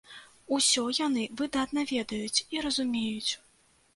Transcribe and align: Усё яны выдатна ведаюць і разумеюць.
Усё 0.55 0.83
яны 1.07 1.25
выдатна 1.41 1.83
ведаюць 1.93 2.43
і 2.57 2.63
разумеюць. 2.69 3.31